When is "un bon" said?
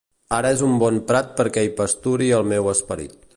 0.67-0.97